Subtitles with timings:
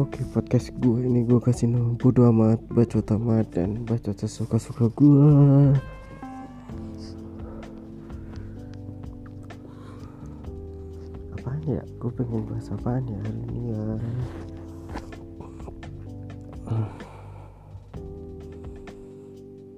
[0.00, 5.28] Oke podcast gue ini gue kasih nama bodo amat bacot amat dan bacot sesuka-suka gue
[11.36, 11.84] Apaan ya?
[12.00, 13.84] Gue pengen bahas apaan ya hari ini ya?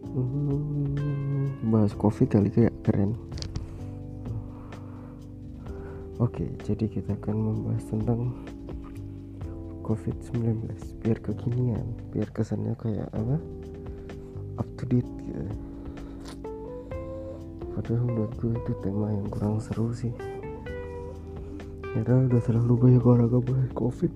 [0.06, 3.18] Hmm, Bahas covid kali kayak keren.
[6.22, 8.38] Oke jadi kita akan membahas tentang
[9.92, 10.72] COVID-19
[11.04, 11.84] biar kekinian
[12.16, 13.36] biar kesannya kayak apa?
[14.56, 15.44] Up to date gitu.
[17.76, 20.16] Padahal menurut gue itu tema yang kurang seru sih.
[21.92, 24.12] Karena udah terlalu banyak orang bahas covid.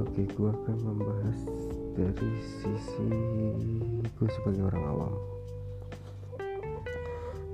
[0.00, 1.38] Oke gue akan membahas
[1.92, 3.08] dari sisi
[4.16, 5.14] gue sebagai orang awam.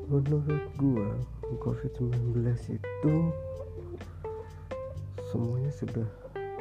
[0.06, 1.10] Menurut gue
[1.58, 2.38] COVID-19
[2.70, 3.14] itu
[5.28, 6.08] semuanya sudah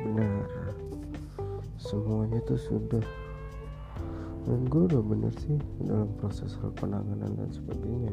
[0.03, 0.43] benar.
[1.79, 3.05] Semuanya itu sudah.
[4.43, 5.55] Dan gue udah bener sih
[5.87, 8.11] dalam proses hal penanganan dan sebagainya.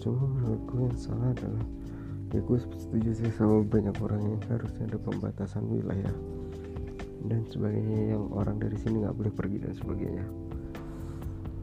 [0.00, 1.64] Cuma menurut gue yang salah adalah
[2.32, 6.16] ya gue setuju sih sama banyak orang yang harusnya ada pembatasan wilayah
[7.28, 10.26] dan sebagainya yang orang dari sini nggak boleh pergi dan sebagainya.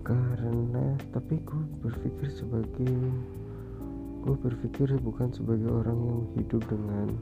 [0.05, 2.93] Karena tapi gue berpikir sebagai
[4.19, 7.17] gue berpikir bukan sebagai orang yang hidup dengan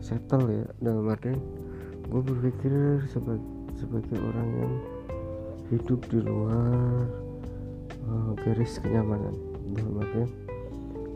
[0.00, 0.66] settle ya.
[0.80, 1.38] Dalam artian
[2.10, 3.44] gue berpikir sebagai
[3.78, 4.74] sebagai orang yang
[5.70, 7.06] hidup di luar
[8.04, 9.36] uh, garis kenyamanan.
[9.76, 10.30] Dalam artian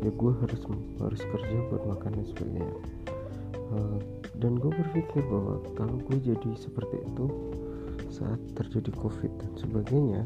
[0.05, 0.63] ya gue harus
[1.01, 2.77] harus kerja buat makan dan sebagainya.
[3.75, 3.99] Uh,
[4.39, 7.27] dan gue berpikir bahwa kalau gue jadi seperti itu
[8.13, 10.23] saat terjadi covid dan sebagainya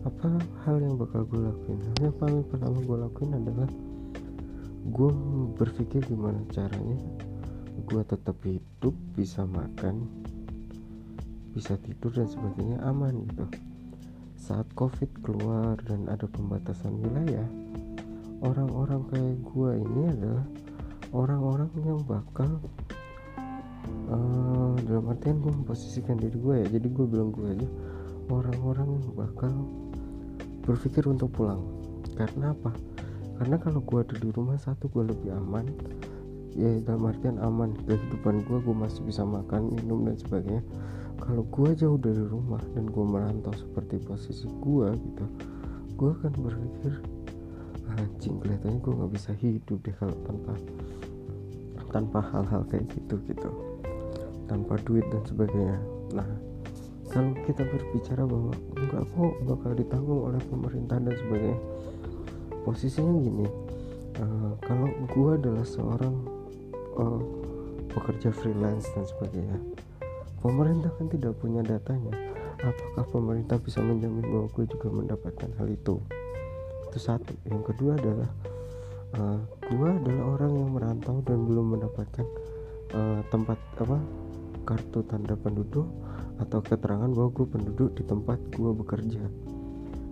[0.00, 0.32] apa
[0.64, 1.76] hal yang bakal gue lakuin?
[1.76, 3.68] Hal yang paling pertama gue lakuin adalah
[4.80, 5.12] gue
[5.60, 6.96] berpikir gimana caranya
[7.86, 10.08] gue tetap hidup bisa makan
[11.50, 13.46] bisa tidur dan sebagainya aman gitu.
[14.38, 17.48] Saat covid keluar dan ada pembatasan wilayah
[18.40, 20.44] orang-orang kayak gue ini adalah
[21.12, 22.62] orang-orang yang bakal
[24.08, 26.66] uh, dalam artian gue memposisikan diri gue ya.
[26.78, 27.68] Jadi gue bilang gue aja
[28.30, 29.52] orang-orang yang bakal
[30.64, 31.60] berpikir untuk pulang.
[32.14, 32.72] Karena apa?
[33.40, 35.66] Karena kalau gue ada di rumah satu gue lebih aman
[36.54, 37.74] ya dalam artian aman.
[37.84, 40.62] Kehidupan gue gue masih bisa makan minum dan sebagainya.
[41.20, 45.26] Kalau gue jauh dari rumah dan gue merantau seperti posisi gue gitu
[46.00, 46.96] gue akan berpikir
[47.92, 50.52] anjing kelihatannya gue nggak bisa hidup deh kalau tanpa
[51.92, 53.50] tanpa hal-hal kayak gitu gitu.
[54.48, 55.76] Tanpa duit dan sebagainya.
[56.16, 56.24] Nah
[57.12, 61.60] kalau kita berbicara bahwa enggak kok bakal ditanggung oleh pemerintah dan sebagainya
[62.62, 63.46] posisinya gini
[64.22, 66.14] uh, kalau gue adalah seorang
[66.96, 67.20] uh,
[67.90, 69.58] pekerja freelance dan sebagainya.
[70.40, 72.16] Pemerintah kan tidak punya datanya.
[72.60, 76.00] Apakah pemerintah bisa menjamin bahwa gue juga mendapatkan hal itu?
[76.88, 77.32] Itu satu.
[77.48, 78.30] Yang kedua adalah
[79.20, 82.26] uh, gue adalah orang yang merantau dan belum mendapatkan
[82.96, 83.98] uh, tempat apa
[84.64, 85.88] kartu tanda penduduk
[86.40, 89.24] atau keterangan bahwa gue penduduk di tempat gue bekerja.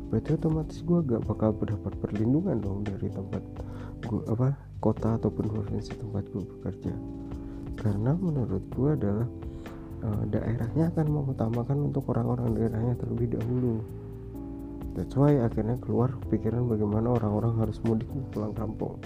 [0.08, 3.44] Berarti otomatis gue gak bakal mendapat perlindungan dong dari tempat
[4.04, 6.94] gue apa kota ataupun provinsi tempat gue bekerja.
[7.78, 9.28] Karena menurut gue adalah
[10.06, 13.82] uh, daerahnya akan mengutamakan untuk orang-orang daerahnya terlebih dahulu.
[14.94, 18.98] That's why akhirnya keluar pikiran bagaimana orang-orang harus mudik pulang kampung.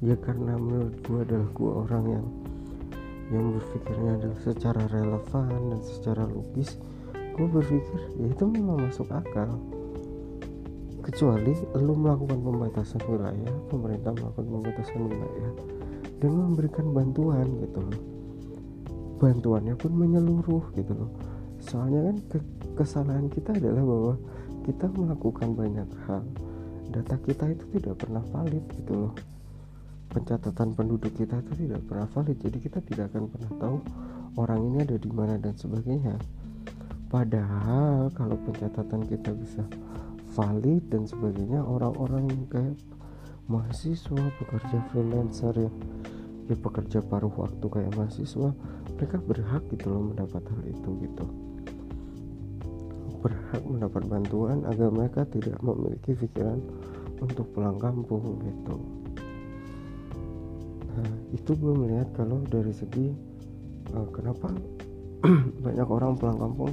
[0.00, 2.26] Ya karena menurut gue adalah gue orang yang
[3.32, 6.76] yang berpikirnya adalah secara relevan dan secara logis
[7.32, 9.56] gue berpikir ya itu memang masuk akal
[11.02, 11.52] kecuali
[11.82, 15.52] lu melakukan pembatasan wilayah pemerintah melakukan pembatasan wilayah
[16.22, 18.00] dan memberikan bantuan gitu loh.
[19.18, 21.10] Bantuannya pun menyeluruh gitu loh.
[21.58, 22.38] Soalnya kan ke
[22.78, 24.14] kesalahan kita adalah bahwa
[24.62, 26.22] kita melakukan banyak hal
[26.94, 29.12] data kita itu tidak pernah valid gitu loh.
[30.14, 33.76] Pencatatan penduduk kita itu tidak pernah valid jadi kita tidak akan pernah tahu
[34.38, 36.14] orang ini ada di mana dan sebagainya.
[37.10, 39.66] Padahal kalau pencatatan kita bisa
[40.32, 42.76] valid dan sebagainya orang-orang yang kayak
[43.50, 45.70] mahasiswa pekerja freelancer ya
[46.50, 48.50] ya pekerja paruh waktu kayak mahasiswa
[48.98, 51.24] mereka berhak gitu loh mendapat hal itu gitu.
[53.22, 56.58] Berhak mendapat bantuan agar mereka tidak memiliki pikiran
[57.22, 58.76] untuk pulang kampung gitu.
[60.92, 63.14] Nah itu gue melihat kalau dari segi
[63.94, 64.50] uh, kenapa
[65.64, 66.72] banyak orang pulang kampung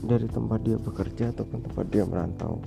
[0.00, 2.62] dari tempat dia bekerja ataupun tempat dia merantau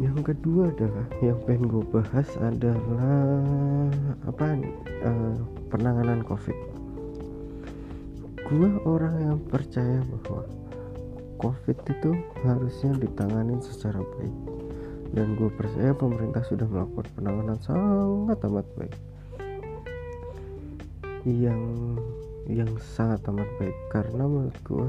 [0.00, 3.12] yang kedua adalah yang pengen gue bahas adalah
[4.24, 4.56] apa
[5.04, 5.36] uh,
[5.68, 6.56] penanganan covid.
[8.48, 10.48] Gue orang yang percaya bahwa
[11.36, 12.10] covid itu
[12.40, 14.36] harusnya ditangani secara baik.
[15.12, 18.96] Dan gue percaya pemerintah sudah melakukan penanganan sangat amat baik.
[21.28, 21.60] Yang
[22.48, 23.76] yang sangat amat baik.
[23.92, 24.88] Karena menurut gue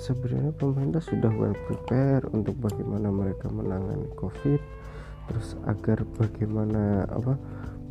[0.00, 4.58] sebenarnya pemerintah sudah well prepare untuk bagaimana mereka menangani covid.
[5.28, 7.36] Terus agar bagaimana apa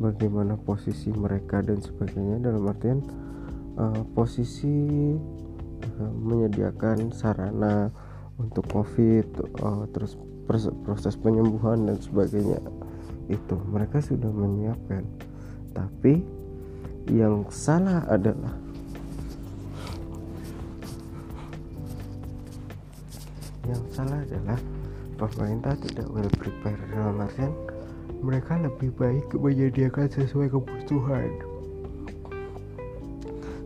[0.02, 2.42] bagaimana posisi mereka dan sebagainya.
[2.42, 2.98] Dalam artian
[3.78, 5.14] uh, posisi
[5.86, 7.88] uh, menyediakan sarana
[8.36, 9.30] untuk covid
[9.62, 10.18] uh, terus
[10.84, 12.58] proses penyembuhan dan sebagainya.
[13.30, 15.06] Itu mereka sudah menyiapkan.
[15.70, 16.18] Tapi
[17.06, 18.69] yang salah adalah
[23.70, 24.58] yang salah adalah
[25.14, 27.52] pemerintah tidak well prepare dalam artian
[28.20, 31.30] mereka lebih baik menyediakan sesuai kebutuhan.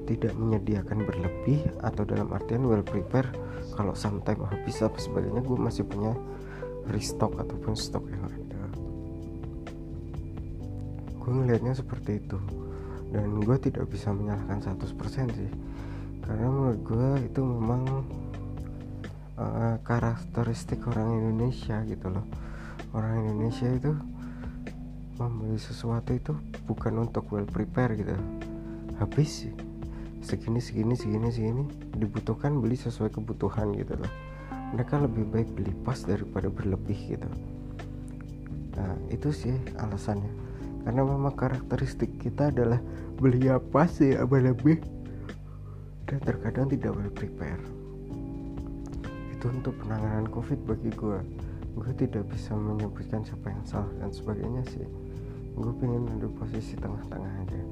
[0.04, 3.26] Tidak menyediakan berlebih atau dalam artian well prepare
[3.74, 6.14] kalau sometime habis apa sebagainya gue masih punya
[6.92, 8.62] restock ataupun stok yang ada.
[11.18, 12.38] Gue ngelihatnya seperti itu.
[13.10, 15.50] Dan gue tidak bisa menyalahkan 100% sih.
[16.22, 17.82] Karena menurut gue itu memang
[19.38, 22.26] uh, karakteristik orang Indonesia gitu loh.
[22.94, 23.92] Orang Indonesia itu
[25.18, 26.34] membeli sesuatu itu
[26.66, 28.14] bukan untuk well prepare gitu.
[28.98, 29.50] Habis
[30.22, 31.64] segini segini segini segini.
[31.94, 34.12] Dibutuhkan beli sesuai kebutuhan gitu loh.
[34.74, 37.30] Mereka lebih baik beli pas daripada berlebih gitu.
[38.74, 40.30] Nah itu sih alasannya.
[40.84, 42.82] Karena memang karakteristik kita adalah
[43.16, 44.82] beli apa sih apa lebih?
[46.04, 47.83] Dan terkadang tidak well prepare
[49.44, 51.20] itu untuk penanganan covid bagi gue
[51.76, 54.88] gue tidak bisa menyebutkan siapa yang salah dan sebagainya sih.
[55.52, 57.62] Gue pengen ada posisi tengah-tengah aja.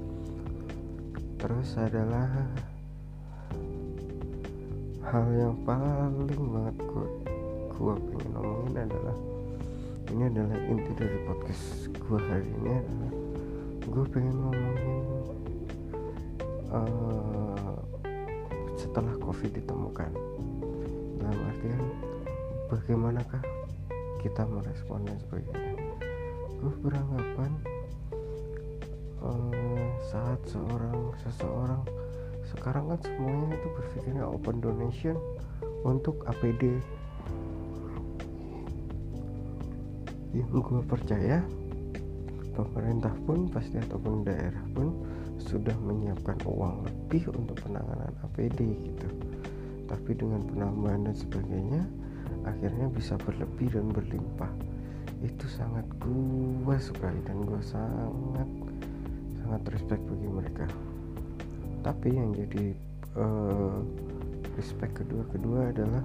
[1.41, 2.29] Terus adalah
[5.01, 7.09] hal yang paling banget gue
[7.73, 9.17] gue pengen ngomongin adalah
[10.13, 13.13] ini adalah inti dari podcast gue hari ini adalah
[13.81, 15.05] gue pengen ngomongin
[16.69, 17.77] uh,
[18.77, 20.32] setelah covid ditemukan
[21.33, 21.85] dalam artian
[22.69, 23.43] bagaimanakah
[24.21, 25.81] kita merespon dan sebagainya.
[26.61, 27.51] Gue beranggapan
[29.25, 31.81] uh, saat seorang seseorang
[32.53, 35.17] sekarang kan semuanya itu berpikirnya open donation
[35.89, 36.85] untuk APD
[40.37, 41.41] yang gue percaya
[42.53, 45.01] pemerintah pun pasti ataupun daerah pun
[45.41, 49.32] sudah menyiapkan uang lebih untuk penanganan APD gitu
[49.91, 51.83] tapi dengan penambahan dan sebagainya
[52.47, 54.51] akhirnya bisa berlebih dan berlimpah.
[55.23, 58.49] Itu sangat gue sekali dan gue sangat
[59.43, 60.67] sangat respect bagi mereka.
[61.83, 62.75] Tapi yang jadi
[63.19, 63.79] uh,
[64.55, 66.03] respect kedua kedua adalah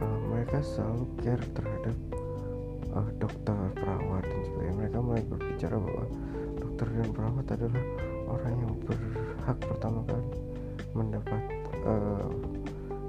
[0.00, 1.96] uh, mereka selalu care terhadap
[2.96, 4.76] uh, dokter perawat dan sebagainya.
[4.80, 6.04] Mereka mulai berbicara bahwa
[6.60, 7.84] dokter dan perawat adalah
[8.28, 10.28] orang yang berhak pertama kali
[10.94, 11.42] mendapat
[11.84, 12.28] uh,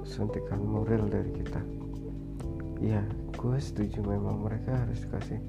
[0.06, 1.60] suntikan moral dari kita.
[2.78, 3.02] Ya
[3.34, 5.42] gue setuju memang mereka harus dikasih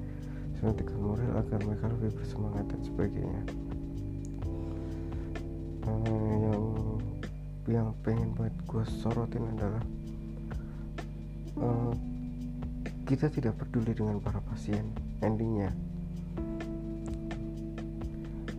[0.58, 3.42] suntikan moral agar mereka lebih bersemangat dan sebagainya.
[5.88, 6.64] Uh, yang
[7.68, 9.84] yang pengen buat gue sorotin adalah
[11.62, 11.94] uh,
[13.08, 14.84] kita tidak peduli dengan para pasien
[15.24, 15.72] endingnya.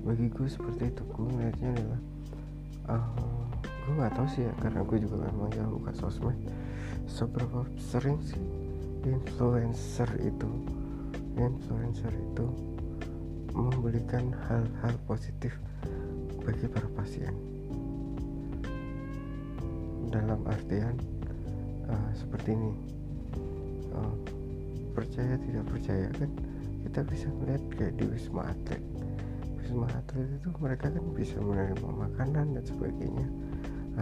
[0.01, 2.01] Bagi gue seperti itu gue ngeliatnya adalah
[2.97, 3.48] uh,
[3.89, 6.37] gue nggak tahu sih ya karena gue juga memang jarang buka sosmed.
[7.09, 8.37] Seberapa sering sih
[9.01, 10.49] influencer itu
[11.33, 12.45] influencer itu
[13.57, 15.57] memberikan hal-hal positif
[16.45, 17.33] bagi para pasien?
[20.13, 20.93] Dalam artian
[21.89, 22.73] uh, seperti ini.
[23.89, 24.13] Uh,
[24.93, 26.29] percaya tidak percaya kan
[26.85, 28.83] kita bisa melihat kayak di wisma atlet.
[29.57, 33.48] Wisma atlet itu mereka kan bisa menerima makanan dan sebagainya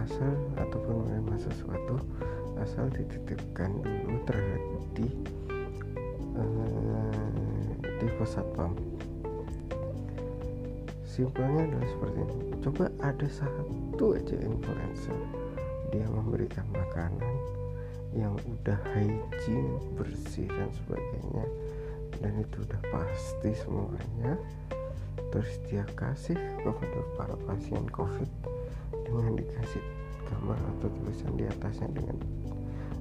[0.04, 1.96] asal ataupun menerima sesuatu
[2.62, 4.62] asal dititipkan dulu terhadap
[4.98, 5.06] di
[6.34, 8.74] uh, di pos satpam.
[11.06, 12.36] Simpelnya adalah seperti ini.
[12.62, 15.18] Coba ada satu aja influencer
[15.88, 17.34] dia memberikan makanan
[18.12, 21.44] yang udah hygiene bersih dan sebagainya
[22.20, 24.36] dan itu udah pasti semuanya.
[25.28, 28.30] Terus dia kasih kepada para pasien covid
[29.08, 29.84] dengan dikasih
[30.28, 32.16] gambar atau tulisan di atasnya dengan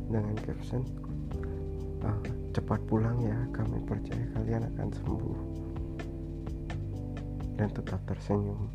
[0.07, 0.87] dengan caption
[2.07, 2.21] uh,
[2.55, 5.39] cepat pulang ya kami percaya kalian akan sembuh.
[7.57, 8.69] Dan tetap tersenyum.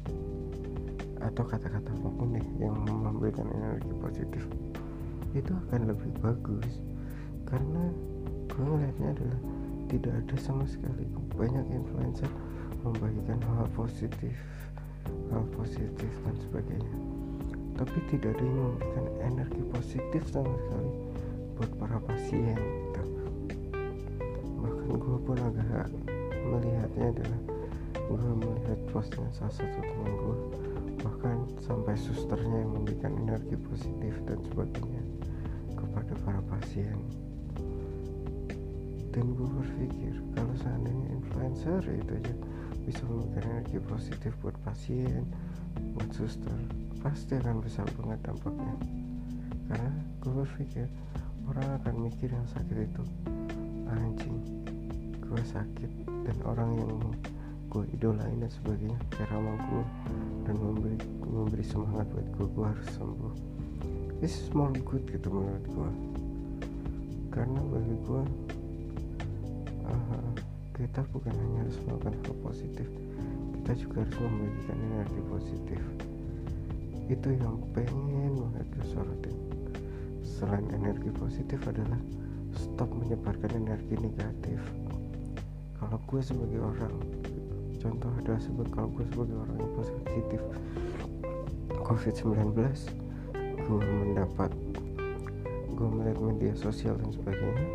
[1.22, 4.42] Atau kata-kata apa pun deh yang memberikan energi positif.
[5.38, 6.82] Itu akan lebih bagus.
[7.46, 7.94] Karena
[8.50, 9.40] gue ngeliatnya adalah
[9.86, 11.06] tidak ada sama sekali.
[11.38, 12.26] Banyak influencer
[12.82, 14.34] membagikan hal positif
[15.30, 17.11] hal positif dan sebagainya
[17.76, 20.92] tapi tidak ada yang memberikan energi positif sama sekali
[21.56, 23.02] buat para pasien gitu.
[24.60, 25.88] bahkan gue pun agak
[26.48, 27.40] melihatnya adalah
[27.96, 30.38] gue melihat postingan salah satu teman gue
[31.02, 35.02] bahkan sampai susternya yang memberikan energi positif dan sebagainya
[35.74, 36.98] kepada para pasien
[39.12, 42.34] dan gue berpikir kalau seandainya influencer itu aja
[42.82, 45.28] bisa memberikan energi positif buat pasien
[45.96, 48.74] buat suster pasti akan besar banget dampaknya
[49.66, 49.90] karena
[50.22, 50.86] gue berpikir
[51.50, 53.02] orang akan mikir yang sakit itu
[53.90, 54.38] anjing
[55.18, 56.92] gue sakit dan orang yang
[57.72, 59.84] gue idolain dan sebagainya kayak gue
[60.46, 63.34] dan memberi memberi semangat buat gue gue harus sembuh.
[64.20, 65.90] This is small good gitu menurut gue
[67.32, 68.22] karena bagi gue
[69.88, 70.30] uh,
[70.76, 72.88] kita bukan hanya harus melakukan hal positif
[73.56, 75.82] kita juga harus membagikan energi positif
[77.12, 79.36] itu yang pengen banget gue sorotin.
[80.24, 82.00] Selain energi positif adalah
[82.56, 84.60] stop menyebarkan energi negatif.
[85.76, 86.96] Kalau gue sebagai orang
[87.76, 90.40] contoh adalah sebut kalau gue sebagai orang yang positif
[91.82, 92.54] COVID-19
[93.42, 94.50] gue mendapat
[95.74, 97.66] gue melihat media sosial dan sebagainya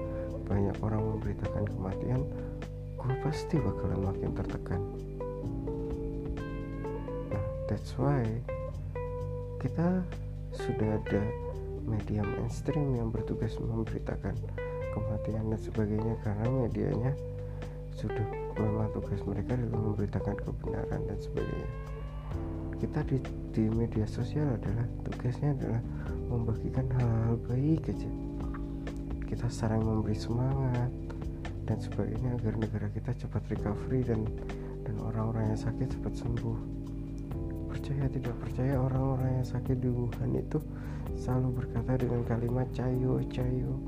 [0.48, 2.24] banyak orang memberitakan kematian
[2.96, 4.82] gue pasti bakalan makin tertekan.
[7.28, 8.24] Nah that's why
[9.58, 10.06] kita
[10.54, 11.22] sudah ada
[11.88, 14.38] media mainstream yang bertugas memberitakan
[14.94, 17.12] kematian dan sebagainya karena medianya
[17.98, 18.26] sudah
[18.62, 21.72] memang tugas mereka adalah memberitakan kebenaran dan sebagainya.
[22.78, 23.18] Kita di,
[23.58, 25.82] di media sosial adalah tugasnya adalah
[26.30, 28.12] membagikan hal-hal baik aja.
[29.26, 30.94] Kita sering memberi semangat
[31.66, 34.22] dan sebagainya agar negara kita cepat recovery dan
[34.86, 36.77] dan orang-orang yang sakit cepat sembuh
[37.88, 40.60] percaya tidak percaya orang-orang yang sakit di Wuhan itu
[41.16, 43.80] selalu berkata dengan kalimat cayo cayo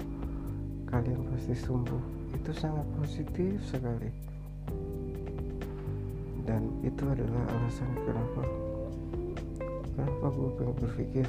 [0.88, 2.32] kalian pasti sembuh.
[2.32, 4.08] Itu sangat positif sekali.
[6.48, 8.42] Dan itu adalah alasan kenapa
[9.92, 11.28] kenapa gue pengen berpikir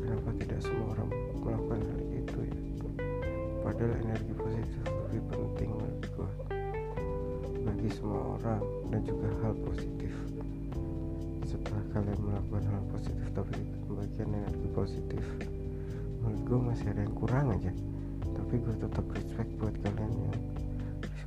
[0.00, 1.08] kenapa tidak semua orang
[1.44, 2.58] melakukan hal itu ya.
[3.68, 6.30] Padahal energi positif lebih penting menurut gue
[7.68, 10.12] bagi semua orang dan juga hal positif
[11.68, 13.26] setelah kalian melakukan hal positif?
[13.36, 15.24] Tapi pembagian energi positif.
[16.24, 17.72] Menurut gue masih ada yang kurang aja.
[18.24, 20.40] Tapi gue tetap respect buat kalian yang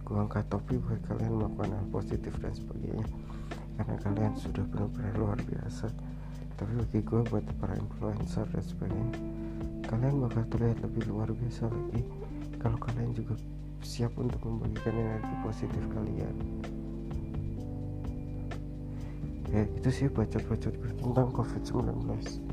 [0.02, 3.06] gue angkat topi buat kalian melakukan hal positif dan sebagainya.
[3.78, 5.94] Karena kalian sudah benar-benar luar biasa.
[6.58, 9.14] Tapi bagi gue buat para influencer dan sebagainya
[9.86, 12.02] kalian bakal terlihat lebih luar biasa lagi.
[12.58, 13.38] Kalau kalian juga
[13.86, 16.34] siap untuk membagikan energi positif kalian
[19.52, 22.51] ya itu sih bacot-bacot tentang covid-19